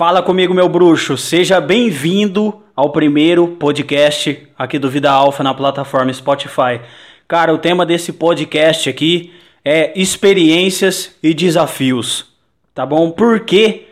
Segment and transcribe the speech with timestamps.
[0.00, 1.14] Fala comigo, meu bruxo.
[1.18, 6.80] Seja bem-vindo ao primeiro podcast aqui do Vida Alfa na plataforma Spotify.
[7.28, 9.30] Cara, o tema desse podcast aqui
[9.62, 12.32] é experiências e desafios.
[12.74, 13.10] Tá bom?
[13.10, 13.88] Por que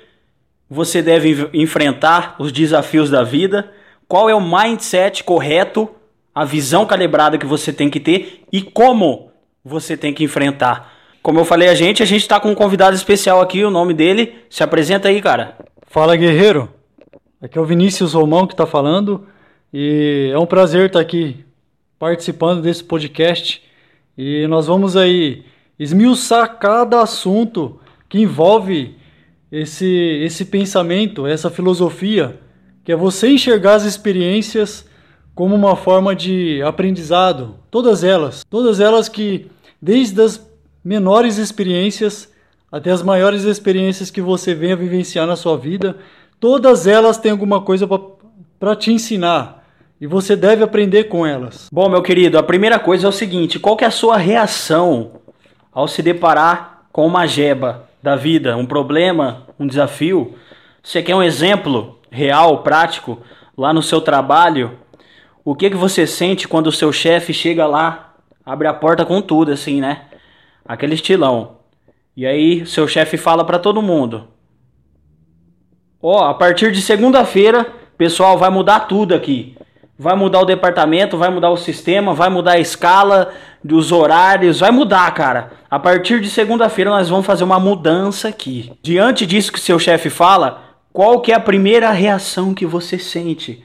[0.71, 3.71] você deve enfrentar os desafios da vida?
[4.09, 5.91] Qual é o mindset correto,
[6.35, 9.31] a visão calibrada que você tem que ter e como
[9.63, 10.91] você tem que enfrentar?
[11.23, 13.93] Como eu falei a gente, a gente está com um convidado especial aqui, o nome
[13.93, 14.37] dele.
[14.49, 15.69] Se apresenta aí, cara.
[15.91, 16.69] Fala, guerreiro.
[17.41, 19.27] Aqui é o Vinícius Romão que está falando
[19.73, 21.47] e é um prazer estar aqui
[21.99, 23.63] participando desse podcast
[24.17, 25.47] e nós vamos aí
[25.79, 28.97] esmiuçar cada assunto que envolve
[29.51, 29.87] esse,
[30.23, 32.39] esse pensamento, essa filosofia,
[32.85, 34.87] que é você enxergar as experiências
[35.35, 39.47] como uma forma de aprendizado, todas elas, todas elas que
[39.81, 40.47] desde as
[40.85, 42.31] menores experiências
[42.71, 45.97] até as maiores experiências que você venha vivenciar na sua vida,
[46.39, 47.89] todas elas têm alguma coisa
[48.59, 49.65] para te ensinar
[50.01, 51.69] e você deve aprender com elas.
[51.73, 55.13] Bom, meu querido, a primeira coisa é o seguinte: qual é a sua reação
[55.73, 60.35] ao se deparar com uma jeba da vida, um problema, um desafio?
[60.83, 63.19] Você quer um exemplo real, prático,
[63.57, 64.79] lá no seu trabalho?
[65.45, 69.21] O que, que você sente quando o seu chefe chega lá, abre a porta com
[69.21, 70.03] tudo, assim, né?
[70.65, 71.58] Aquele estilão.
[72.19, 74.27] E aí seu chefe fala para todo mundo:
[76.03, 77.65] "Ó, oh, a partir de segunda-feira,
[77.97, 79.55] pessoal, vai mudar tudo aqui.
[79.97, 84.73] Vai mudar o departamento, vai mudar o sistema, vai mudar a escala dos horários, vai
[84.73, 85.53] mudar, cara.
[85.71, 88.73] A partir de segunda-feira nós vamos fazer uma mudança aqui.
[88.83, 90.61] Diante disso que seu chefe fala,
[90.93, 93.63] qual que é a primeira reação que você sente?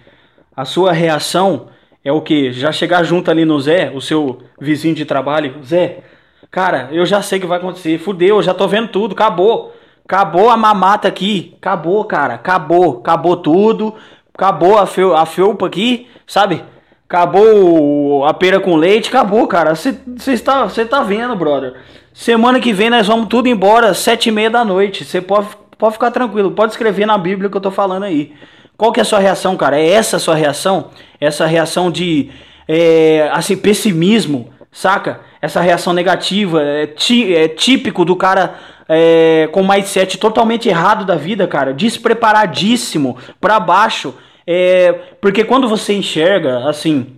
[0.55, 1.69] A sua reação
[2.03, 2.51] é o que?
[2.51, 6.03] Já chegar junto ali no Zé, o seu vizinho de trabalho, Zé,
[6.51, 7.97] Cara, eu já sei o que vai acontecer.
[7.97, 9.13] Fudeu, eu já tô vendo tudo.
[9.13, 9.73] Acabou.
[10.05, 11.55] Acabou a mamata aqui.
[11.57, 12.35] Acabou, cara.
[12.35, 12.99] Acabou.
[12.99, 13.95] Acabou tudo.
[14.33, 16.63] Acabou a, fel a felpa aqui, sabe?
[17.07, 19.09] Acabou a pera com leite.
[19.09, 19.75] Acabou, cara.
[19.75, 19.95] Você
[20.31, 21.75] está, tá vendo, brother.
[22.13, 25.05] Semana que vem nós vamos tudo embora, sete e meia da noite.
[25.05, 26.51] Você pode, pode ficar tranquilo.
[26.51, 28.33] Pode escrever na Bíblia que eu tô falando aí.
[28.75, 29.79] Qual que é a sua reação, cara?
[29.79, 30.89] É essa a sua reação?
[31.21, 32.31] Essa reação de,
[32.67, 35.21] é, assim, pessimismo, saca?
[35.43, 38.55] Essa reação negativa, é, tí, é típico do cara
[38.87, 44.15] é, com mindset totalmente errado da vida, cara, despreparadíssimo, para baixo.
[44.47, 47.17] É, porque quando você enxerga, assim,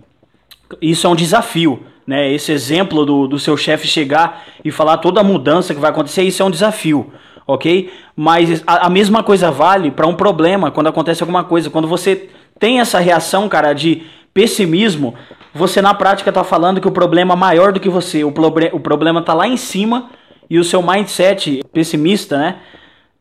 [0.82, 2.32] isso é um desafio, né?
[2.32, 6.24] Esse exemplo do, do seu chefe chegar e falar toda a mudança que vai acontecer,
[6.24, 7.12] isso é um desafio,
[7.46, 7.92] ok?
[8.16, 11.70] Mas a, a mesma coisa vale para um problema, quando acontece alguma coisa.
[11.70, 12.28] Quando você
[12.58, 14.02] tem essa reação, cara, de
[14.34, 15.14] pessimismo,
[15.56, 18.28] você na prática está falando que o problema é maior do que você, o,
[18.72, 20.10] o problema está lá em cima
[20.48, 22.56] e o seu mindset pessimista, né,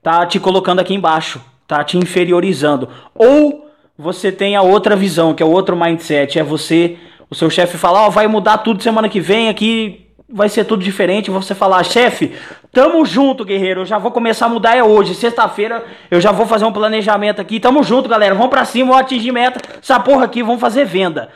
[0.03, 2.89] tá te colocando aqui embaixo, tá te inferiorizando.
[3.15, 6.97] Ou você tem a outra visão, que é o outro mindset, é você,
[7.29, 10.65] o seu chefe falar, ó, oh, vai mudar tudo semana que vem aqui, vai ser
[10.65, 11.31] tudo diferente.
[11.31, 12.33] Você falar, chefe,
[12.71, 13.81] tamo junto, guerreiro.
[13.81, 15.15] Eu já vou começar a mudar é hoje.
[15.15, 17.59] Sexta-feira eu já vou fazer um planejamento aqui.
[17.59, 18.35] Tamo junto, galera.
[18.35, 19.59] Vamos pra cima, vamos atingir meta.
[19.81, 21.29] Essa porra aqui, vamos fazer venda.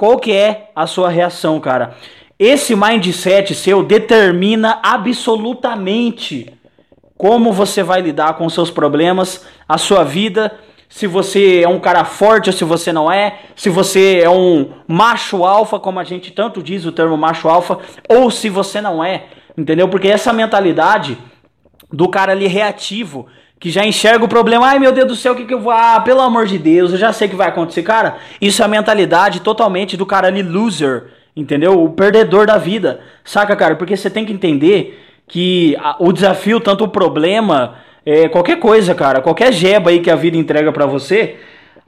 [0.00, 1.94] Qual que é a sua reação, cara?
[2.38, 6.54] Esse mindset seu determina absolutamente
[7.18, 12.02] como você vai lidar com seus problemas, a sua vida, se você é um cara
[12.06, 16.30] forte ou se você não é, se você é um macho alfa, como a gente
[16.30, 17.78] tanto diz o termo macho alfa,
[18.08, 19.86] ou se você não é, entendeu?
[19.86, 21.18] Porque essa mentalidade
[21.92, 23.26] do cara ali reativo,
[23.60, 25.70] que já enxerga o problema, ai meu Deus do céu, o que, que eu vou.
[25.70, 27.82] Ah, pelo amor de Deus, eu já sei o que vai acontecer.
[27.82, 31.84] Cara, isso é a mentalidade totalmente do cara ali loser, entendeu?
[31.84, 33.76] O perdedor da vida, saca, cara?
[33.76, 34.98] Porque você tem que entender
[35.28, 40.16] que o desafio, tanto o problema, é, qualquer coisa, cara, qualquer jeba aí que a
[40.16, 41.36] vida entrega para você,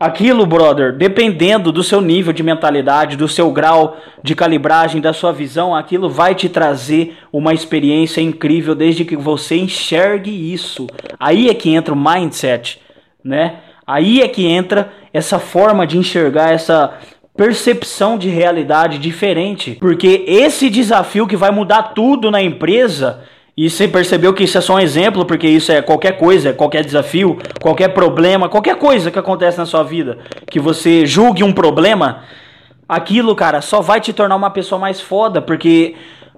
[0.02, 5.32] Aquilo, brother, dependendo do seu nível de mentalidade, do seu grau de calibragem, da sua
[5.32, 10.88] visão, aquilo vai te trazer uma experiência incrível desde que você enxergue isso.
[11.20, 12.80] Aí é que entra o mindset,
[13.24, 13.58] né?
[13.86, 16.94] Aí é que entra essa forma de enxergar essa
[17.36, 23.22] percepção de realidade diferente, porque esse desafio que vai mudar tudo na empresa
[23.54, 26.82] e você percebeu que isso é só um exemplo, porque isso é qualquer coisa, qualquer
[26.84, 30.18] desafio, qualquer problema, qualquer coisa que acontece na sua vida,
[30.50, 32.22] que você julgue um problema,
[32.88, 35.94] aquilo, cara, só vai te tornar uma pessoa mais foda, porque,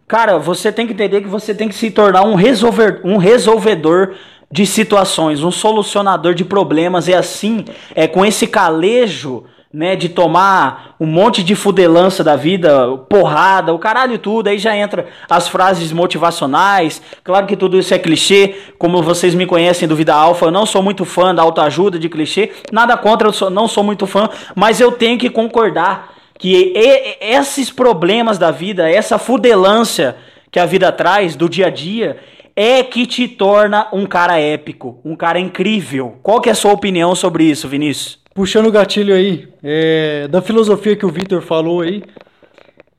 [0.09, 4.15] cara, você tem que entender que você tem que se tornar um, resolver, um resolvedor
[4.51, 7.65] de situações, um solucionador de problemas, e assim,
[7.95, 13.79] é com esse calejo né, de tomar um monte de fudelança da vida, porrada, o
[13.79, 17.03] caralho tudo, aí já entra as frases motivacionais.
[17.25, 20.65] Claro que tudo isso é clichê, como vocês me conhecem do Vida Alfa, eu não
[20.65, 24.31] sou muito fã da autoajuda de clichê, nada contra, eu sou, não sou muito fã,
[24.55, 26.73] mas eu tenho que concordar que
[27.21, 30.15] esses problemas da vida, essa fudelância
[30.53, 32.17] que a vida traz do dia a dia,
[32.55, 36.17] é que te torna um cara épico, um cara incrível.
[36.23, 38.24] Qual que é a sua opinião sobre isso, Vinícius?
[38.35, 42.03] Puxando o gatilho aí, é, da filosofia que o Victor falou aí,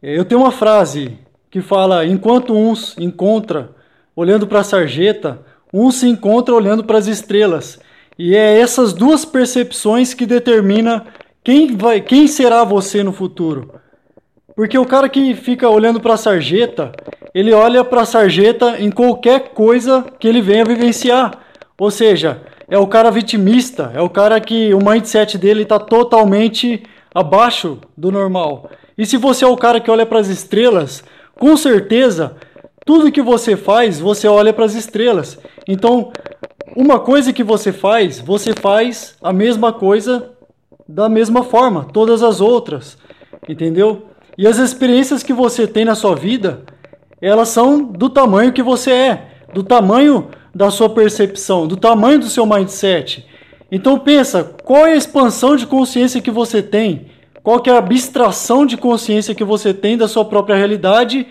[0.02, 1.20] é, eu tenho uma frase
[1.52, 3.76] que fala: enquanto uns encontra
[4.16, 5.42] olhando para a sarjeta,
[5.74, 7.80] uns se encontra olhando para as estrelas.
[8.18, 11.06] E é essas duas percepções que determina
[11.44, 13.74] quem vai, quem será você no futuro.
[14.56, 16.94] Porque o cara que fica olhando para a sarjeta,
[17.34, 21.38] ele olha para a sarjeta em qualquer coisa que ele venha vivenciar.
[21.78, 26.84] Ou seja, é o cara vitimista, é o cara que o mindset dele está totalmente
[27.14, 28.70] abaixo do normal.
[28.98, 31.04] E se você é o cara que olha para as estrelas,
[31.38, 32.36] com certeza,
[32.86, 35.38] tudo que você faz, você olha para as estrelas.
[35.68, 36.12] Então,
[36.76, 40.32] uma coisa que você faz, você faz a mesma coisa
[40.88, 42.98] da mesma forma, todas as outras,
[43.50, 44.08] entendeu?
[44.38, 46.64] E as experiências que você tem na sua vida,
[47.22, 52.30] elas são do tamanho que você é, do tamanho da sua percepção, do tamanho do
[52.30, 53.26] seu mindset.
[53.70, 57.08] Então pensa, qual é a expansão de consciência que você tem?
[57.44, 61.28] Qual é a abstração de consciência que você tem da sua própria realidade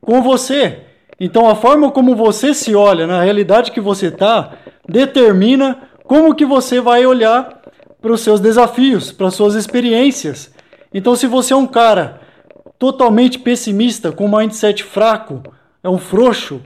[0.00, 0.80] com você?
[1.20, 4.54] Então a forma como você se olha na realidade que você está
[4.88, 7.62] determina como que você vai olhar
[8.02, 10.52] para os seus desafios, para as suas experiências.
[10.92, 12.20] Então se você é um cara
[12.76, 15.44] totalmente pessimista, com um mindset fraco,
[15.80, 16.60] é um frouxo,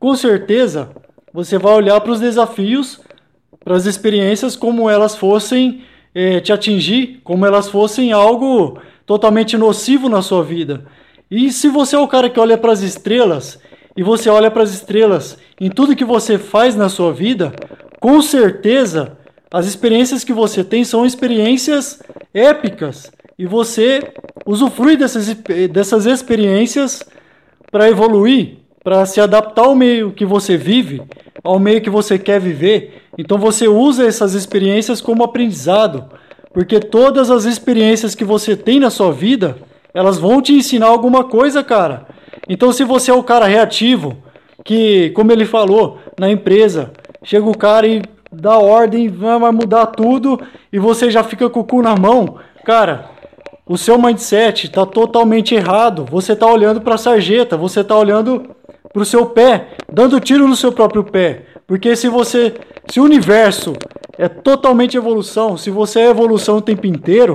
[0.00, 0.90] com certeza
[1.32, 3.00] você vai olhar para os desafios,
[3.64, 5.82] para as experiências como elas fossem
[6.14, 10.84] é, te atingir, como elas fossem algo totalmente nocivo na sua vida.
[11.30, 13.58] E se você é o cara que olha para as estrelas
[13.96, 17.52] e você olha para as estrelas em tudo que você faz na sua vida,
[18.00, 19.16] com certeza
[19.50, 22.02] as experiências que você tem são experiências
[22.34, 24.00] épicas e você
[24.46, 25.34] usufrui dessas,
[25.70, 27.02] dessas experiências
[27.70, 31.02] para evoluir, para se adaptar ao meio que você vive,
[31.42, 33.02] ao meio que você quer viver.
[33.18, 36.04] Então você usa essas experiências como aprendizado,
[36.52, 39.56] porque todas as experiências que você tem na sua vida,
[39.94, 42.06] elas vão te ensinar alguma coisa, cara.
[42.48, 44.16] Então se você é o cara reativo,
[44.64, 46.92] que, como ele falou, na empresa,
[47.22, 48.02] chega o cara e
[48.32, 50.40] dá ordem, vai mudar tudo
[50.72, 53.10] e você já fica com o cu na mão, cara,
[53.66, 56.04] o seu mindset está totalmente errado.
[56.10, 58.50] Você está olhando para a sarjeta, você está olhando
[58.92, 61.46] para o seu pé, dando tiro no seu próprio pé.
[61.66, 62.54] Porque se você,
[62.90, 63.72] se o universo
[64.18, 67.34] é totalmente evolução, se você é evolução o tempo inteiro,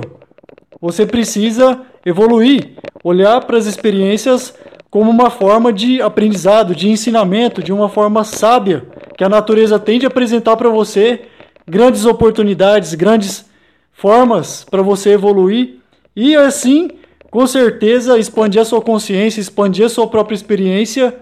[0.80, 4.54] você precisa evoluir, olhar para as experiências
[4.90, 9.98] como uma forma de aprendizado, de ensinamento, de uma forma sábia que a natureza tem
[9.98, 11.22] de apresentar para você
[11.66, 13.44] grandes oportunidades, grandes
[13.92, 15.80] formas para você evoluir
[16.14, 16.90] e assim,
[17.30, 21.14] com certeza, expandir a sua consciência, expandir a sua própria experiência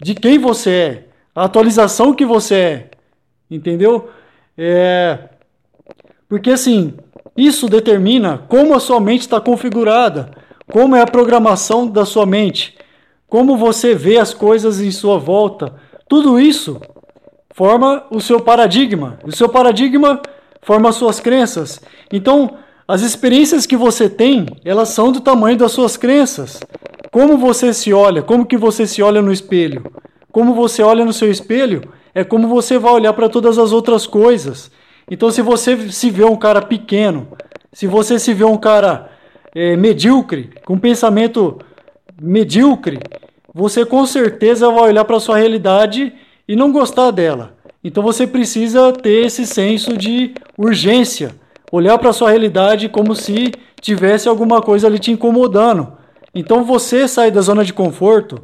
[0.00, 1.04] de quem você é,
[1.34, 2.90] a atualização que você é,
[3.50, 4.10] entendeu?
[4.56, 5.18] É...
[6.28, 6.94] Porque assim,
[7.36, 10.30] isso determina como a sua mente está configurada,
[10.70, 12.76] como é a programação da sua mente,
[13.28, 15.74] como você vê as coisas em sua volta.
[16.08, 16.80] Tudo isso
[17.54, 19.18] forma o seu paradigma.
[19.24, 20.20] O seu paradigma
[20.62, 21.80] forma as suas crenças.
[22.12, 26.60] Então, as experiências que você tem, elas são do tamanho das suas crenças.
[27.10, 28.22] Como você se olha?
[28.22, 29.84] Como que você se olha no espelho?
[30.30, 31.82] Como você olha no seu espelho
[32.14, 34.70] é como você vai olhar para todas as outras coisas.
[35.10, 37.28] Então, se você se vê um cara pequeno,
[37.72, 39.10] se você se vê um cara
[39.54, 41.58] é, medíocre, com pensamento
[42.20, 42.98] medíocre,
[43.54, 46.12] você com certeza vai olhar para sua realidade
[46.46, 47.56] e não gostar dela.
[47.82, 51.34] Então, você precisa ter esse senso de urgência,
[51.72, 55.97] olhar para sua realidade como se tivesse alguma coisa ali te incomodando.
[56.38, 58.40] Então você sair da zona de conforto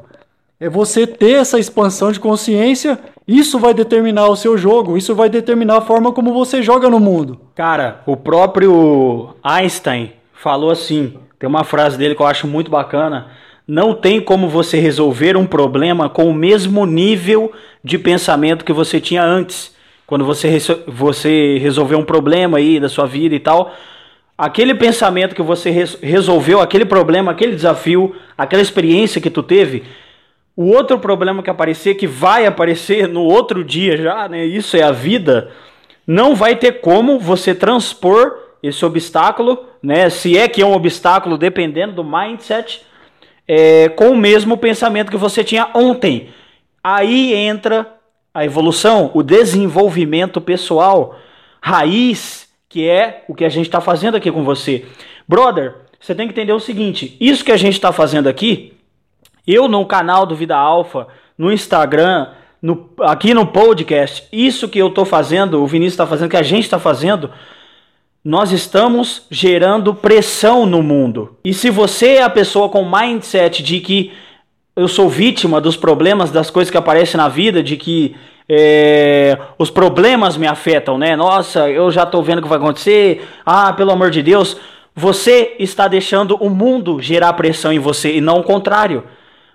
[0.58, 2.98] é você ter essa expansão de consciência.
[3.26, 6.98] Isso vai determinar o seu jogo, isso vai determinar a forma como você joga no
[6.98, 7.40] mundo.
[7.54, 13.28] Cara, o próprio Einstein falou assim: tem uma frase dele que eu acho muito bacana.
[13.64, 19.00] Não tem como você resolver um problema com o mesmo nível de pensamento que você
[19.00, 19.72] tinha antes.
[20.04, 20.58] Quando você,
[20.88, 23.72] você resolveu um problema aí da sua vida e tal,
[24.36, 25.70] aquele pensamento que você
[26.02, 29.84] resolveu, aquele problema, aquele desafio, aquela experiência que tu teve,
[30.56, 34.44] o outro problema que aparecer, que vai aparecer no outro dia já, né?
[34.44, 35.50] Isso é a vida.
[36.06, 40.08] Não vai ter como você transpor esse obstáculo né?
[40.08, 42.80] Se é que é um obstáculo, dependendo do mindset,
[43.46, 46.30] é, com o mesmo pensamento que você tinha ontem.
[46.82, 47.94] Aí entra
[48.32, 51.18] a evolução, o desenvolvimento pessoal,
[51.60, 52.43] raiz,
[52.74, 54.84] que é o que a gente está fazendo aqui com você.
[55.28, 58.72] Brother, você tem que entender o seguinte: isso que a gente está fazendo aqui,
[59.46, 61.06] eu no canal do Vida Alfa,
[61.38, 66.30] no Instagram, no, aqui no podcast, isso que eu estou fazendo, o Vinícius está fazendo,
[66.30, 67.30] que a gente está fazendo,
[68.24, 71.38] nós estamos gerando pressão no mundo.
[71.44, 74.12] E se você é a pessoa com mindset de que
[74.74, 78.16] eu sou vítima dos problemas, das coisas que aparecem na vida, de que
[78.48, 81.16] é, os problemas me afetam, né?
[81.16, 83.26] Nossa, eu já estou vendo o que vai acontecer.
[83.44, 84.56] Ah, pelo amor de Deus.
[84.96, 89.02] Você está deixando o mundo gerar pressão em você e não o contrário.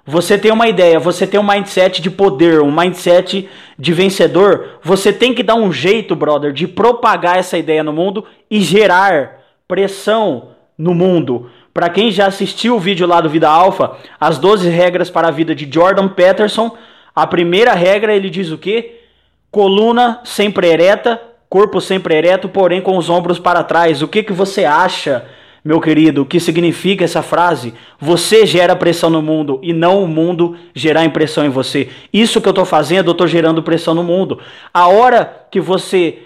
[0.06, 4.80] Você tem uma ideia, você tem um mindset de poder, um mindset de vencedor.
[4.84, 9.40] Você tem que dar um jeito, brother, de propagar essa ideia no mundo e gerar
[9.68, 11.50] pressão no mundo.
[11.74, 15.32] Para quem já assistiu o vídeo lá do Vida Alfa, as 12 regras para a
[15.32, 16.76] vida de Jordan Peterson,
[17.22, 19.00] a primeira regra ele diz o quê?
[19.52, 24.02] Coluna sempre ereta, corpo sempre ereto, porém com os ombros para trás.
[24.02, 25.26] O que que você acha?
[25.64, 27.74] meu querido, que significa essa frase?
[28.00, 31.90] Você gera pressão no mundo e não o mundo gerar impressão em você.
[32.14, 34.40] Isso que eu estou fazendo, eu estou gerando pressão no mundo.
[34.74, 36.20] A hora que você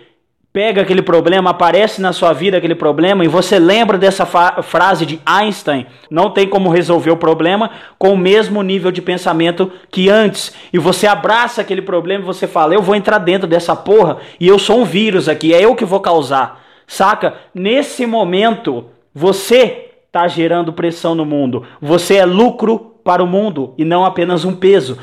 [0.54, 5.20] pega aquele problema, aparece na sua vida aquele problema e você lembra dessa frase de
[5.26, 10.54] Einstein, não tem como resolver o problema com o mesmo nível de pensamento que antes.
[10.72, 14.48] E você abraça aquele problema e você fala: "Eu vou entrar dentro dessa porra e
[14.48, 16.62] eu sou um vírus aqui, é eu que vou causar".
[16.86, 17.34] Saca?
[17.56, 21.64] Nesse momento, você está gerando pressão no mundo.
[21.82, 25.00] Você é lucro para o mundo e não apenas um peso.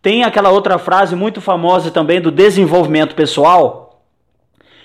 [0.00, 3.83] Tem aquela outra frase muito famosa também do desenvolvimento pessoal,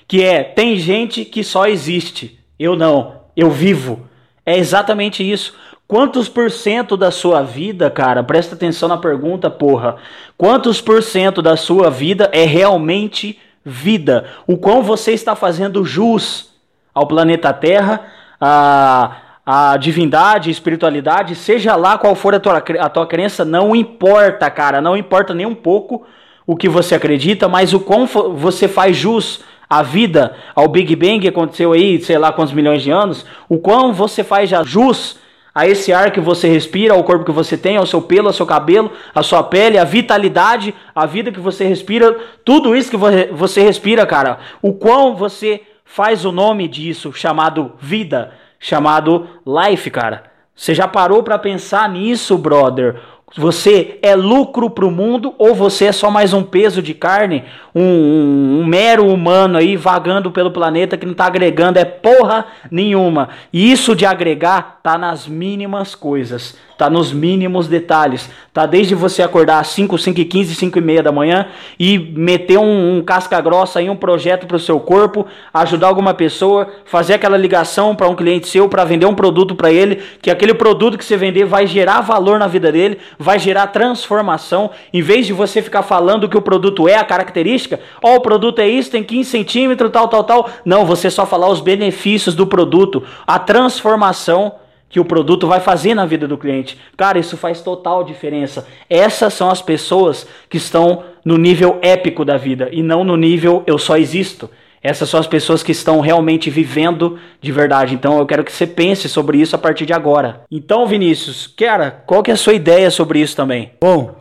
[0.10, 4.10] que é: tem gente que só existe, eu não, eu vivo.
[4.46, 5.54] É exatamente isso.
[5.88, 9.96] Quantos por cento da sua vida, cara, presta atenção na pergunta, porra.
[10.38, 14.26] Quantos por cento da sua vida é realmente vida?
[14.46, 16.50] O quão você está fazendo jus
[16.94, 18.06] ao planeta Terra,
[18.40, 24.50] a, a divindade, espiritualidade, seja lá qual for a tua, a tua crença, não importa,
[24.50, 26.06] cara, não importa nem um pouco
[26.46, 31.20] o que você acredita, mas o quão você faz jus à vida, ao Big Bang
[31.20, 35.20] que aconteceu aí, sei lá quantos milhões de anos, o quão você faz jus
[35.54, 38.34] a esse ar que você respira, ao corpo que você tem, ao seu pelo, ao
[38.34, 42.98] seu cabelo, à sua pele, a vitalidade, a vida que você respira, tudo isso que
[43.32, 50.24] você respira, cara, o quão você faz o nome disso chamado vida, chamado life, cara.
[50.56, 53.00] Você já parou para pensar nisso, brother?
[53.38, 57.44] Você é lucro para o mundo ou você é só mais um peso de carne,
[57.76, 62.46] um, um, um, mero humano aí vagando pelo planeta que não está agregando é porra
[62.72, 63.30] nenhuma.
[63.54, 68.30] E isso de agregar tá nas mínimas coisas, tá nos mínimos detalhes.
[68.54, 72.00] Tá desde você acordar às 5, 5 e 15, 5 e meia da manhã e
[72.00, 76.70] meter um, um casca grossa em um projeto para o seu corpo, ajudar alguma pessoa,
[76.86, 80.54] fazer aquela ligação para um cliente seu para vender um produto para ele, que aquele
[80.54, 84.72] produto que você vender vai gerar valor na vida dele, vai gerar transformação.
[84.94, 88.22] Em vez de você ficar falando que o produto é a característica, ó, oh, o
[88.22, 90.50] produto é isso, tem 15 centímetros, tal, tal, tal.
[90.64, 94.54] Não, você só falar os benefícios do produto, a transformação
[94.90, 96.78] que o produto vai fazer na vida do cliente.
[96.98, 98.68] Cara, isso faz total diferença.
[98.90, 103.64] Essas são as pessoas que estão no nível épico da vida e não no nível
[103.68, 104.50] eu só existo.
[104.82, 107.94] Essas são as pessoas que estão realmente vivendo de verdade.
[107.94, 110.42] Então eu quero que você pense sobre isso a partir de agora.
[110.50, 113.74] Então, Vinícius, cara, qual que é a sua ideia sobre isso também?
[113.80, 114.16] Bom,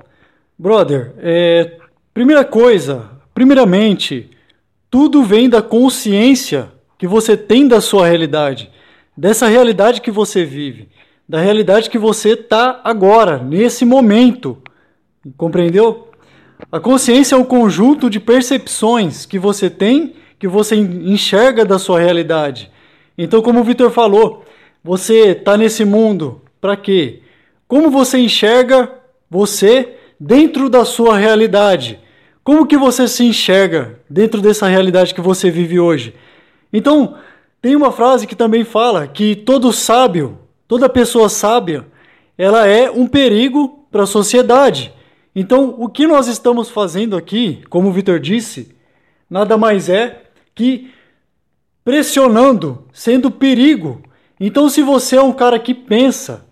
[0.59, 1.77] brother, é,
[2.13, 4.31] primeira coisa, primeiramente,
[4.91, 8.71] tudo vem da consciência que você tem da sua realidade
[9.19, 10.89] dessa realidade que você vive,
[11.29, 14.59] da realidade que você está agora, nesse momento.
[15.37, 16.07] Compreendeu?
[16.71, 21.99] A consciência é um conjunto de percepções que você tem, que você enxerga da sua
[21.99, 22.71] realidade.
[23.17, 24.45] Então, como o Vitor falou,
[24.85, 27.21] você está nesse mundo para quê?
[27.67, 28.89] Como você enxerga
[29.29, 31.99] você dentro da sua realidade?
[32.45, 36.15] Como que você se enxerga dentro dessa realidade que você vive hoje?
[36.73, 37.17] Então,
[37.61, 41.87] tem uma frase que também fala que todo sábio, toda pessoa sábia,
[42.37, 44.93] ela é um perigo para a sociedade.
[45.35, 48.75] Então, o que nós estamos fazendo aqui, como o Vitor disse,
[49.29, 50.23] nada mais é
[50.55, 50.91] que
[51.85, 54.03] pressionando, sendo perigo.
[54.39, 56.47] Então, se você é um cara que pensa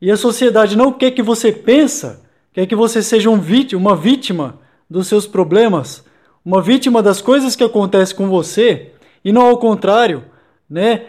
[0.00, 3.96] e a sociedade não quer que você pensa, quer que você seja um vítima, uma
[3.96, 6.04] vítima dos seus problemas,
[6.44, 8.92] uma vítima das coisas que acontecem com você,
[9.24, 10.24] e não ao contrário,
[10.68, 11.02] né?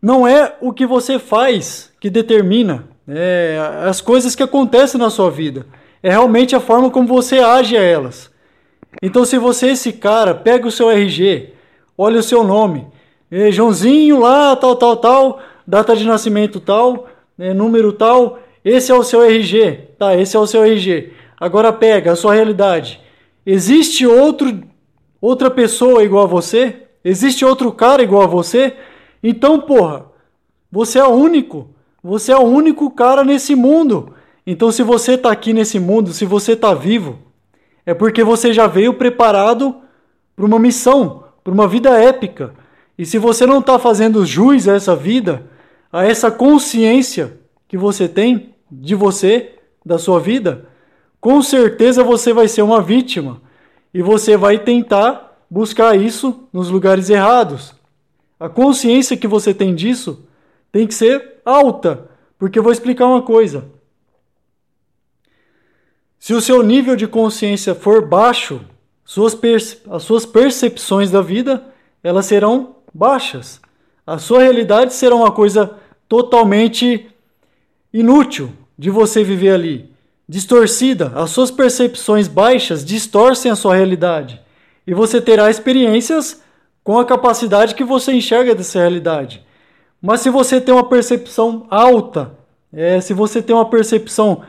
[0.00, 3.58] não é o que você faz que determina é,
[3.88, 5.66] as coisas que acontecem na sua vida.
[6.02, 8.30] É realmente a forma como você age a elas.
[9.02, 11.52] Então, se você, esse cara, pega o seu RG,
[11.98, 12.86] olha o seu nome,
[13.30, 17.08] é, Joãozinho lá, tal, tal, tal, data de nascimento tal,
[17.38, 20.14] é, número tal, esse é o seu RG, tá?
[20.14, 21.12] Esse é o seu RG.
[21.38, 23.00] Agora pega a sua realidade.
[23.44, 24.62] Existe outro,
[25.20, 26.82] outra pessoa igual a você?
[27.04, 28.74] Existe outro cara igual a você?
[29.28, 30.06] Então, porra,
[30.70, 31.70] você é o único.
[32.00, 34.14] Você é o único cara nesse mundo.
[34.46, 37.18] Então, se você está aqui nesse mundo, se você está vivo,
[37.84, 39.78] é porque você já veio preparado
[40.36, 42.54] para uma missão, para uma vida épica.
[42.96, 45.50] E se você não está fazendo jus a essa vida,
[45.92, 50.68] a essa consciência que você tem de você, da sua vida,
[51.20, 53.42] com certeza você vai ser uma vítima
[53.92, 57.75] e você vai tentar buscar isso nos lugares errados.
[58.38, 60.26] A consciência que você tem disso
[60.70, 63.64] tem que ser alta, porque eu vou explicar uma coisa.
[66.18, 68.60] Se o seu nível de consciência for baixo,
[69.04, 69.38] suas
[69.88, 71.64] as suas percepções da vida
[72.02, 73.60] elas serão baixas.
[74.06, 75.76] A sua realidade será uma coisa
[76.08, 77.08] totalmente
[77.92, 79.90] inútil de você viver ali,
[80.28, 81.12] distorcida.
[81.16, 84.40] As suas percepções baixas distorcem a sua realidade
[84.86, 86.42] e você terá experiências
[86.86, 89.44] com a capacidade que você enxerga dessa realidade.
[90.00, 92.38] Mas se você tem uma percepção alta,
[92.72, 94.42] é, se você tem uma percepção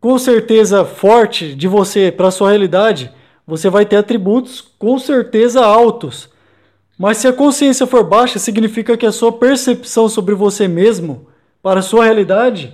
[0.00, 3.12] com certeza forte de você para sua realidade,
[3.44, 6.28] você vai ter atributos com certeza altos.
[6.96, 11.26] Mas se a consciência for baixa, significa que a sua percepção sobre você mesmo
[11.60, 12.72] para a sua realidade,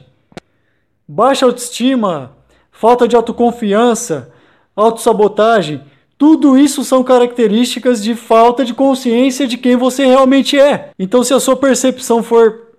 [1.08, 2.36] baixa autoestima,
[2.70, 4.30] falta de autoconfiança,
[4.76, 5.82] autossabotagem,
[6.24, 10.90] tudo isso são características de falta de consciência de quem você realmente é.
[10.98, 12.72] Então, se a sua percepção for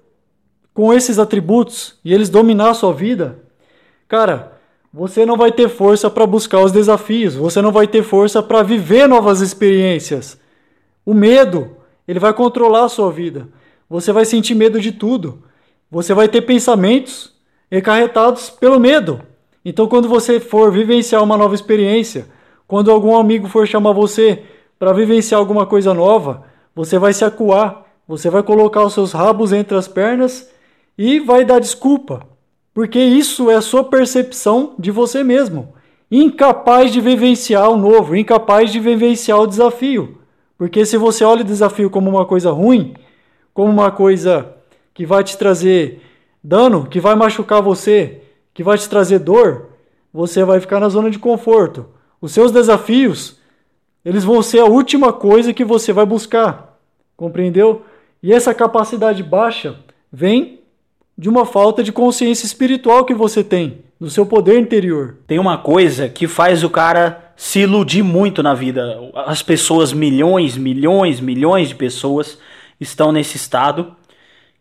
[0.73, 3.45] com esses atributos e eles dominar a sua vida,
[4.07, 4.53] Cara,
[4.93, 8.63] você não vai ter força para buscar os desafios, você não vai ter força para
[8.63, 10.39] viver novas experiências.
[11.05, 11.75] O medo,
[12.07, 13.47] ele vai controlar a sua vida.
[13.89, 15.43] Você vai sentir medo de tudo.
[15.89, 17.33] Você vai ter pensamentos
[17.71, 19.21] encarretados pelo medo.
[19.63, 22.27] Então, quando você for vivenciar uma nova experiência,
[22.67, 24.43] quando algum amigo for chamar você
[24.77, 26.43] para vivenciar alguma coisa nova,
[26.75, 30.49] você vai se acuar, você vai colocar os seus rabos entre as pernas
[30.97, 32.25] e vai dar desculpa.
[32.73, 35.73] Porque isso é a sua percepção de você mesmo.
[36.11, 40.17] Incapaz de vivenciar o novo, incapaz de vivenciar o desafio.
[40.57, 42.93] Porque se você olha o desafio como uma coisa ruim,
[43.53, 44.53] como uma coisa
[44.93, 46.01] que vai te trazer
[46.43, 48.21] dano, que vai machucar você,
[48.53, 49.69] que vai te trazer dor,
[50.13, 51.85] você vai ficar na zona de conforto.
[52.25, 53.35] Os seus desafios,
[54.03, 56.75] eles vão ser a última coisa que você vai buscar.
[57.15, 57.85] Compreendeu?
[58.23, 59.75] E essa capacidade baixa
[60.11, 60.61] vem
[61.15, 65.17] de uma falta de consciência espiritual que você tem, do seu poder interior.
[65.27, 68.83] Tem uma coisa que faz o cara se iludir muito na vida.
[69.27, 72.39] As pessoas, milhões, milhões, milhões de pessoas
[72.81, 73.95] estão nesse estado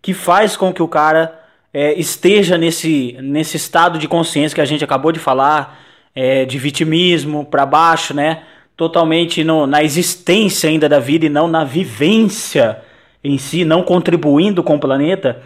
[0.02, 1.40] que faz com que o cara
[1.72, 5.80] é, esteja nesse, nesse estado de consciência que a gente acabou de falar,
[6.14, 8.42] é, de vitimismo para baixo, né?
[8.76, 12.80] Totalmente no, na existência ainda da vida e não na vivência
[13.22, 15.42] em si, não contribuindo com o planeta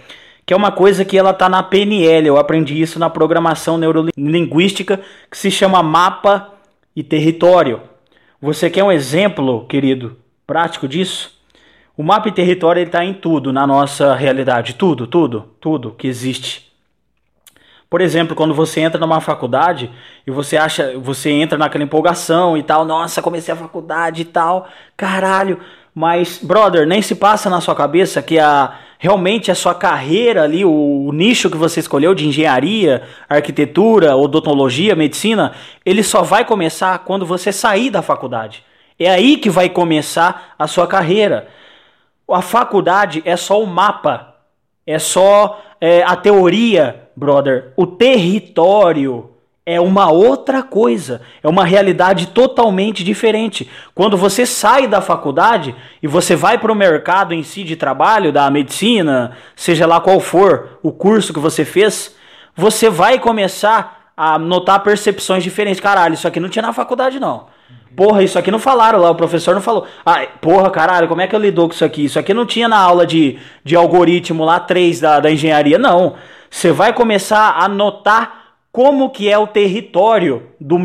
[0.48, 2.26] que é uma coisa que ela tá na PNL.
[2.26, 4.98] Eu aprendi isso na programação neurolinguística
[5.30, 6.54] que se chama mapa
[6.96, 7.82] e território.
[8.40, 11.38] Você quer um exemplo, querido, prático disso?
[11.94, 16.67] O mapa e território está em tudo na nossa realidade, tudo, tudo, tudo que existe.
[17.90, 19.90] Por exemplo, quando você entra numa faculdade
[20.26, 24.68] e você acha, você entra naquela empolgação e tal, nossa, comecei a faculdade e tal,
[24.96, 25.58] caralho,
[25.94, 30.64] mas brother, nem se passa na sua cabeça que a realmente a sua carreira ali,
[30.64, 35.52] o, o, nicho que você escolheu de engenharia, arquitetura, odontologia, medicina,
[35.86, 38.64] ele só vai começar quando você sair da faculdade.
[38.98, 41.46] É aí que vai começar a sua carreira.
[42.28, 44.27] A faculdade é só o mapa,
[44.88, 47.74] é só é, a teoria, brother.
[47.76, 49.28] O território
[49.66, 53.70] é uma outra coisa, é uma realidade totalmente diferente.
[53.94, 58.32] Quando você sai da faculdade e você vai para o mercado em si de trabalho,
[58.32, 62.16] da medicina, seja lá qual for o curso que você fez,
[62.56, 65.80] você vai começar a notar percepções diferentes.
[65.80, 67.46] Caralho, isso aqui não tinha na faculdade não.
[67.96, 69.84] Porra, isso aqui não falaram lá, o professor não falou.
[70.06, 72.04] Ah, porra, caralho, como é que eu lido com isso aqui?
[72.04, 76.14] Isso aqui não tinha na aula de, de algoritmo lá 3 da, da engenharia, não.
[76.48, 80.78] Você vai começar a notar como que é o território do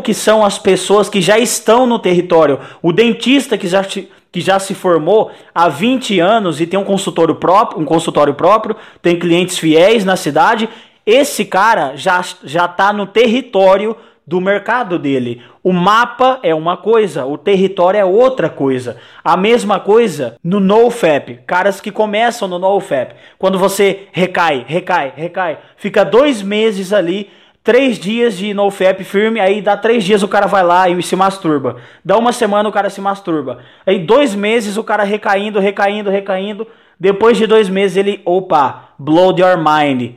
[0.00, 2.60] que são as pessoas que já estão no território.
[2.80, 7.34] O dentista que já, que já se formou há 20 anos e tem um consultório
[7.34, 10.68] próprio, um consultório próprio, tem clientes fiéis na cidade,
[11.04, 15.42] esse cara já já tá no território do mercado dele.
[15.62, 18.96] O mapa é uma coisa, o território é outra coisa.
[19.22, 21.40] A mesma coisa no NoFap.
[21.46, 23.14] Caras que começam no NoFap.
[23.38, 27.30] Quando você recai, recai, recai, fica dois meses ali,
[27.62, 31.16] três dias de NoFap firme, aí dá três dias o cara vai lá e se
[31.16, 31.76] masturba.
[32.04, 33.58] Dá uma semana o cara se masturba.
[33.86, 36.66] Aí dois meses o cara recaindo, recaindo, recaindo.
[36.98, 40.14] Depois de dois meses ele, opa, blow your mind.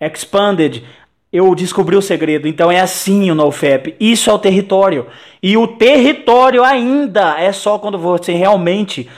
[0.00, 0.82] Expanded
[1.32, 2.48] eu descobri o segredo.
[2.48, 3.94] Então é assim o NoFap.
[4.00, 5.06] Isso é o território.
[5.42, 9.08] E o território ainda é só quando você realmente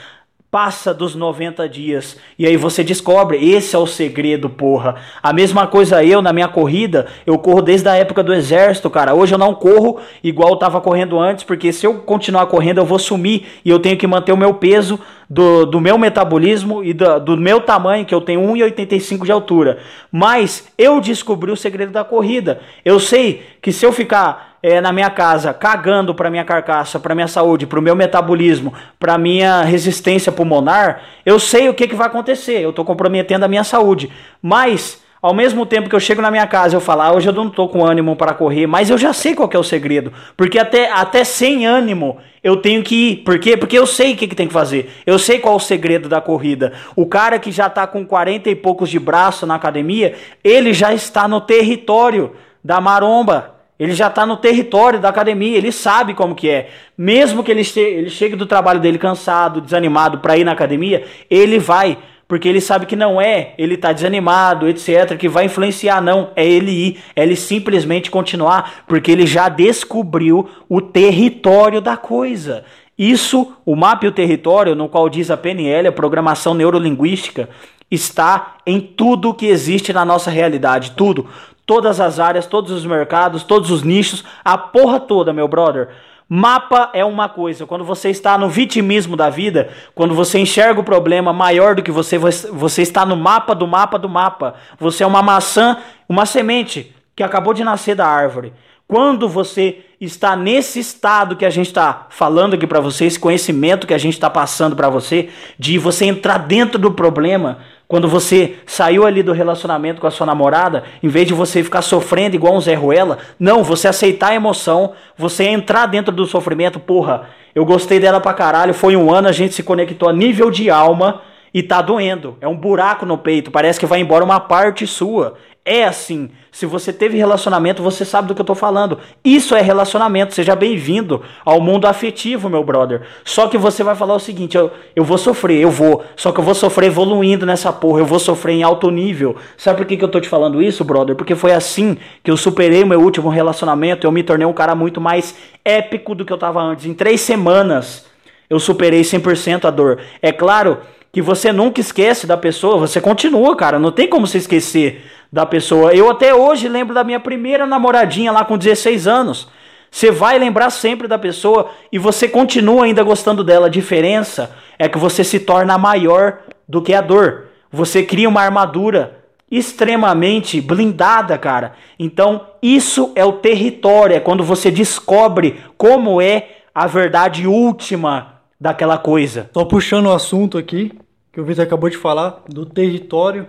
[0.53, 4.97] passa dos 90 dias e aí você descobre, esse é o segredo, porra.
[5.23, 9.15] A mesma coisa eu na minha corrida, eu corro desde a época do exército, cara.
[9.15, 12.85] Hoje eu não corro igual eu tava correndo antes, porque se eu continuar correndo eu
[12.85, 16.93] vou sumir e eu tenho que manter o meu peso do, do meu metabolismo e
[16.93, 19.79] do, do meu tamanho, que eu tenho 1,85 de altura.
[20.11, 22.61] Mas eu descobri o segredo da corrida.
[22.85, 27.13] Eu sei que se eu ficar é, na minha casa cagando para minha carcaça, para
[27.13, 31.95] minha saúde, para o meu metabolismo, para minha resistência pulmonar, eu sei o que, que
[31.95, 32.61] vai acontecer.
[32.61, 34.09] Eu estou comprometendo a minha saúde.
[34.41, 37.33] Mas ao mesmo tempo que eu chego na minha casa eu falo, ah, hoje eu
[37.33, 40.13] não estou com ânimo para correr, mas eu já sei qual é o segredo.
[40.37, 43.15] Porque até, até sem ânimo eu tenho que ir.
[43.17, 43.57] Por quê?
[43.57, 44.89] Porque eu sei o que, que tem que fazer.
[45.05, 46.71] Eu sei qual é o segredo da corrida.
[46.95, 50.93] O cara que já está com 40 e poucos de braço na academia, ele já
[50.93, 52.31] está no território
[52.63, 53.52] da maromba.
[53.83, 56.69] Ele já está no território da academia, ele sabe como que é.
[56.97, 61.59] Mesmo que ele, ele chegue do trabalho dele cansado, desanimado para ir na academia, ele
[61.59, 66.31] vai, porque ele sabe que não é ele tá desanimado, etc, que vai influenciar não,
[66.33, 72.63] é ele ir, é ele simplesmente continuar, porque ele já descobriu o território da coisa.
[72.97, 77.49] Isso, o mapa e o território, no qual diz a PNL, a programação neurolinguística,
[77.89, 81.27] está em tudo que existe na nossa realidade, tudo
[81.65, 85.89] todas as áreas, todos os mercados, todos os nichos, a porra toda, meu brother.
[86.27, 90.83] Mapa é uma coisa, quando você está no vitimismo da vida, quando você enxerga o
[90.83, 94.55] problema maior do que você, você está no mapa do mapa do mapa.
[94.79, 98.53] Você é uma maçã, uma semente que acabou de nascer da árvore.
[98.87, 103.87] Quando você está nesse estado que a gente está falando aqui para você, esse conhecimento
[103.87, 107.59] que a gente está passando para você, de você entrar dentro do problema,
[107.93, 111.83] quando você saiu ali do relacionamento com a sua namorada, em vez de você ficar
[111.83, 116.79] sofrendo igual um Zé Ruela, não, você aceitar a emoção, você entrar dentro do sofrimento,
[116.79, 120.49] porra, eu gostei dela pra caralho, foi um ano, a gente se conectou a nível
[120.49, 121.21] de alma
[121.53, 122.35] e tá doendo.
[122.41, 125.35] É um buraco no peito, parece que vai embora uma parte sua.
[125.65, 126.29] É assim.
[126.51, 128.99] Se você teve relacionamento, você sabe do que eu tô falando.
[129.23, 130.33] Isso é relacionamento.
[130.33, 133.03] Seja bem-vindo ao mundo afetivo, meu brother.
[133.23, 136.03] Só que você vai falar o seguinte: eu, eu vou sofrer, eu vou.
[136.17, 137.99] Só que eu vou sofrer evoluindo nessa porra.
[137.99, 139.37] Eu vou sofrer em alto nível.
[139.55, 141.15] Sabe por que, que eu tô te falando isso, brother?
[141.15, 144.05] Porque foi assim que eu superei o meu último relacionamento.
[144.05, 146.85] Eu me tornei um cara muito mais épico do que eu tava antes.
[146.85, 148.05] Em três semanas,
[148.49, 150.01] eu superei 100% a dor.
[150.21, 150.79] É claro
[151.13, 153.77] que você nunca esquece da pessoa, você continua, cara.
[153.77, 155.93] Não tem como você esquecer da pessoa.
[155.93, 159.47] Eu até hoje lembro da minha primeira namoradinha lá com 16 anos.
[159.91, 163.67] Você vai lembrar sempre da pessoa e você continua ainda gostando dela.
[163.67, 167.45] A diferença é que você se torna maior do que a dor.
[167.71, 169.19] Você cria uma armadura
[169.51, 171.73] extremamente blindada, cara.
[171.99, 178.97] Então, isso é o território, é quando você descobre como é a verdade última daquela
[178.97, 179.47] coisa.
[179.53, 180.91] Tô puxando o assunto aqui,
[181.33, 183.47] que o Vitor acabou de falar, do território.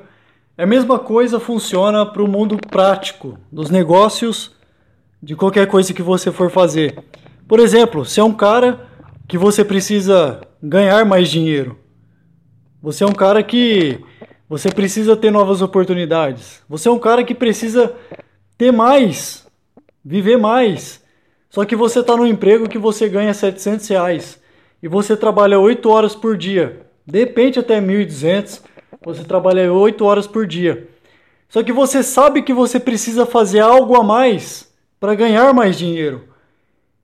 [0.56, 4.52] A mesma coisa funciona para o mundo prático, dos negócios,
[5.22, 6.98] de qualquer coisa que você for fazer.
[7.46, 8.88] Por exemplo, se é um cara
[9.28, 11.78] que você precisa ganhar mais dinheiro,
[12.80, 14.00] você é um cara que
[14.48, 17.94] você precisa ter novas oportunidades, você é um cara que precisa
[18.56, 19.46] ter mais,
[20.02, 21.04] viver mais.
[21.50, 24.40] Só que você está no emprego que você ganha 700 reais
[24.82, 28.62] e você trabalha 8 horas por dia de repente até 1.200,
[29.04, 30.88] você trabalha 8 horas por dia.
[31.48, 36.24] Só que você sabe que você precisa fazer algo a mais para ganhar mais dinheiro.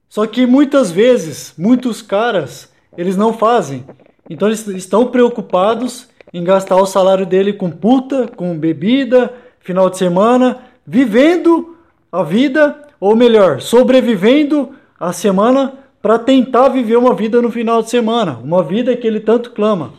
[0.09, 3.85] Só que muitas vezes, muitos caras, eles não fazem.
[4.29, 9.97] Então eles estão preocupados em gastar o salário dele com puta, com bebida, final de
[9.97, 11.77] semana, vivendo
[12.11, 17.89] a vida, ou melhor, sobrevivendo a semana para tentar viver uma vida no final de
[17.89, 19.93] semana, uma vida que ele tanto clama.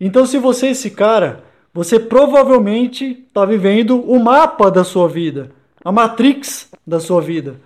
[0.00, 5.50] Então, se você é esse cara, você provavelmente está vivendo o mapa da sua vida,
[5.84, 7.56] a matrix da sua vida.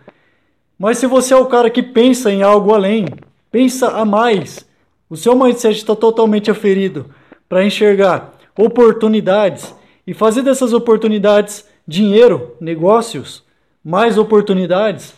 [0.79, 3.07] Mas se você é o cara que pensa em algo além,
[3.51, 4.67] pensa a mais,
[5.11, 7.07] o seu mindset está totalmente aferido
[7.49, 9.75] para enxergar oportunidades
[10.07, 13.43] e fazer dessas oportunidades dinheiro, negócios,
[13.85, 15.15] mais oportunidades,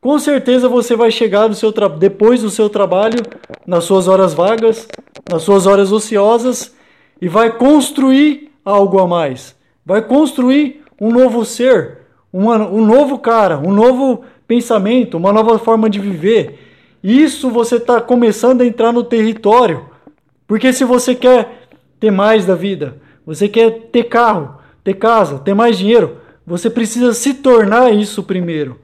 [0.00, 3.22] com certeza você vai chegar seu depois do seu trabalho,
[3.66, 4.86] nas suas horas vagas,
[5.28, 6.74] nas suas horas ociosas
[7.20, 9.56] e vai construir algo a mais.
[9.84, 11.98] Vai construir um novo ser,
[12.32, 16.58] uma, um novo cara, um novo pensamento, uma nova forma de viver.
[17.02, 19.86] Isso você está começando a entrar no território.
[20.46, 25.54] Porque se você quer ter mais da vida, você quer ter carro, ter casa, ter
[25.54, 28.78] mais dinheiro, você precisa se tornar isso primeiro.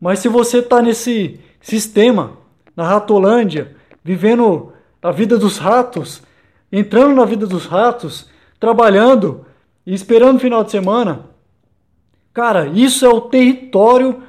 [0.00, 2.32] Mas se você está nesse sistema,
[2.76, 6.22] na Ratolândia, vivendo a vida dos ratos,
[6.70, 8.28] entrando na vida dos ratos,
[8.60, 9.44] trabalhando
[9.86, 11.26] e esperando o final de semana,
[12.32, 14.22] cara, isso é o território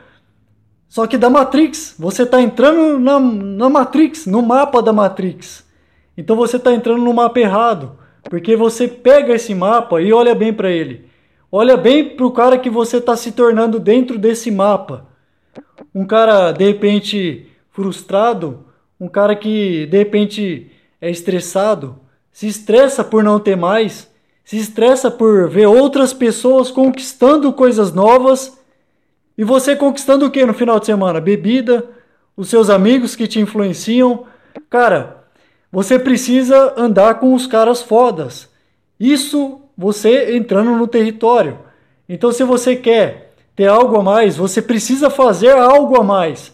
[0.90, 1.96] só que da Matrix.
[2.00, 5.64] Você está entrando na, na Matrix, no mapa da Matrix.
[6.18, 7.92] Então você está entrando no mapa errado.
[8.24, 11.06] Porque você pega esse mapa e olha bem para ele.
[11.52, 15.08] Olha bem para o cara que você está se tornando dentro desse mapa.
[15.94, 18.66] Um cara, de repente, frustrado.
[19.00, 22.00] Um cara que, de repente, é estressado.
[22.32, 24.10] Se estressa por não ter mais.
[24.44, 28.60] Se estressa por ver outras pessoas conquistando coisas novas
[29.38, 31.22] e você conquistando o que no final de semana?
[31.22, 31.86] Bebida,
[32.36, 34.26] os seus amigos que te influenciam.
[34.70, 35.24] Cara,
[35.72, 38.50] você precisa andar com os caras fodas.
[39.00, 41.60] Isso você entrando no território.
[42.08, 43.29] Então, se você quer
[43.60, 46.54] ter algo a mais, você precisa fazer algo a mais.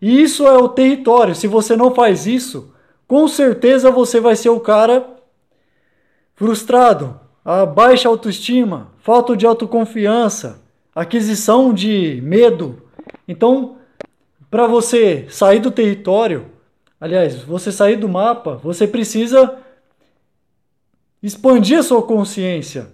[0.00, 1.34] E isso é o território.
[1.34, 2.72] Se você não faz isso,
[3.08, 5.04] com certeza você vai ser o cara
[6.36, 10.62] frustrado, a baixa autoestima, falta de autoconfiança,
[10.94, 12.84] aquisição de medo.
[13.26, 13.78] Então,
[14.48, 16.46] para você sair do território,
[17.00, 19.58] aliás, você sair do mapa, você precisa
[21.20, 22.93] expandir a sua consciência.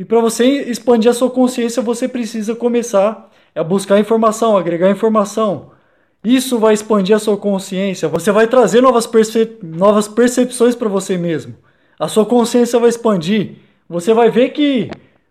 [0.00, 5.70] E para você expandir a sua consciência, você precisa começar a buscar informação, agregar informação.
[6.24, 8.08] Isso vai expandir a sua consciência.
[8.08, 9.08] Você vai trazer novas,
[9.62, 11.54] novas percepções para você mesmo.
[11.98, 13.56] A sua consciência vai expandir.
[13.88, 14.90] Você vai ver que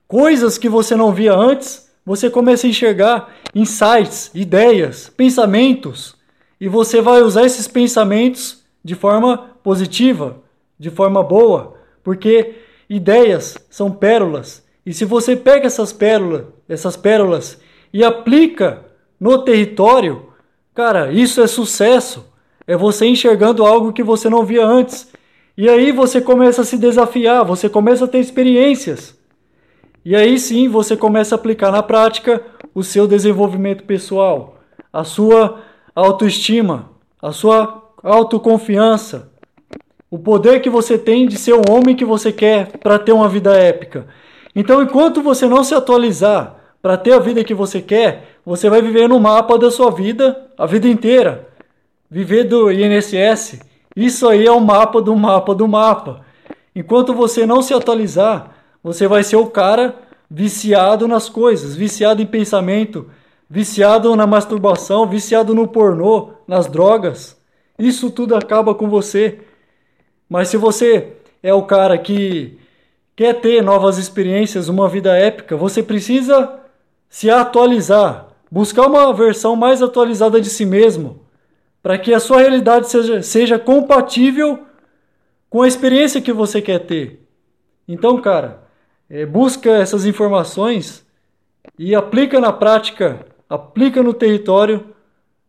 [0.09, 6.15] Coisas que você não via antes, você começa a enxergar insights, ideias, pensamentos,
[6.59, 10.41] e você vai usar esses pensamentos de forma positiva,
[10.79, 12.55] de forma boa, porque
[12.89, 14.65] ideias são pérolas.
[14.85, 17.59] E se você pega essas pérolas, essas pérolas
[17.93, 18.85] e aplica
[19.19, 20.27] no território,
[20.73, 22.25] cara, isso é sucesso.
[22.65, 25.11] É você enxergando algo que você não via antes.
[25.57, 29.17] E aí você começa a se desafiar, você começa a ter experiências.
[30.05, 32.41] E aí sim você começa a aplicar na prática
[32.73, 34.59] o seu desenvolvimento pessoal,
[34.91, 35.61] a sua
[35.93, 39.29] autoestima, a sua autoconfiança,
[40.11, 43.29] o poder que você tem de ser o homem que você quer para ter uma
[43.29, 44.07] vida épica.
[44.55, 48.81] Então, enquanto você não se atualizar para ter a vida que você quer, você vai
[48.81, 51.47] viver no mapa da sua vida a vida inteira.
[52.09, 53.59] Viver do INSS,
[53.95, 56.25] isso aí é o mapa do mapa do mapa.
[56.75, 59.95] Enquanto você não se atualizar, você vai ser o cara
[60.29, 63.07] viciado nas coisas, viciado em pensamento,
[63.49, 67.37] viciado na masturbação, viciado no pornô, nas drogas.
[67.77, 69.39] Isso tudo acaba com você.
[70.29, 72.57] Mas se você é o cara que
[73.15, 76.59] quer ter novas experiências, uma vida épica, você precisa
[77.09, 81.21] se atualizar, buscar uma versão mais atualizada de si mesmo,
[81.81, 84.65] para que a sua realidade seja, seja compatível
[85.49, 87.25] com a experiência que você quer ter.
[87.87, 88.61] Então, cara,
[89.09, 91.03] é, busca essas informações
[91.77, 94.85] e aplica na prática, aplica no território,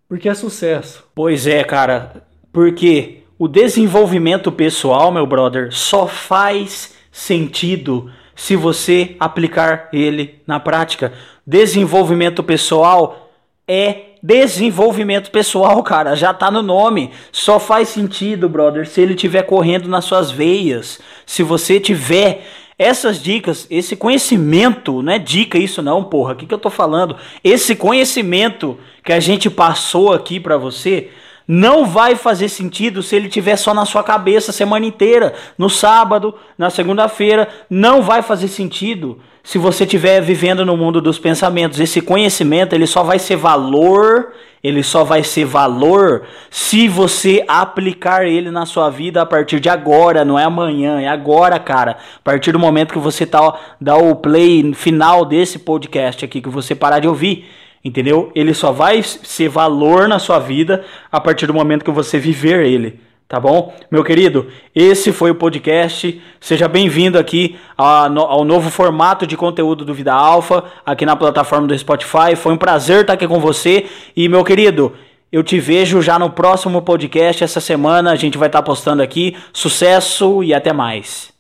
[0.08, 1.04] porque é sucesso.
[1.14, 9.88] Pois é, cara, porque o desenvolvimento pessoal, meu brother, só faz sentido se você aplicar
[9.94, 11.14] ele na prática.
[11.46, 13.32] Desenvolvimento pessoal
[13.66, 17.12] é desenvolvimento pessoal, cara, já tá no nome.
[17.32, 21.00] Só faz sentido, brother, se ele estiver correndo nas suas veias.
[21.24, 22.46] Se você tiver
[22.78, 26.68] essas dicas, esse conhecimento, não é dica isso não, porra, o que, que eu tô
[26.68, 27.16] falando?
[27.42, 31.08] Esse conhecimento que a gente passou aqui para você
[31.52, 35.68] não vai fazer sentido se ele tiver só na sua cabeça a semana inteira, no
[35.68, 41.80] sábado, na segunda-feira, não vai fazer sentido se você estiver vivendo no mundo dos pensamentos.
[41.80, 44.32] Esse conhecimento, ele só vai ser valor
[44.62, 49.70] ele só vai ser valor se você aplicar ele na sua vida a partir de
[49.70, 51.92] agora, não é amanhã, é agora, cara.
[51.92, 56.48] A partir do momento que você tá dá o play final desse podcast aqui que
[56.50, 57.48] você parar de ouvir,
[57.84, 58.30] entendeu?
[58.34, 62.66] Ele só vai ser valor na sua vida a partir do momento que você viver
[62.66, 63.00] ele.
[63.30, 63.72] Tá bom?
[63.88, 66.20] Meu querido, esse foi o podcast.
[66.40, 71.78] Seja bem-vindo aqui ao novo formato de conteúdo do Vida Alfa, aqui na plataforma do
[71.78, 72.34] Spotify.
[72.34, 73.86] Foi um prazer estar aqui com você.
[74.16, 74.94] E, meu querido,
[75.30, 77.44] eu te vejo já no próximo podcast.
[77.44, 79.36] Essa semana a gente vai estar postando aqui.
[79.52, 81.32] Sucesso e até mais.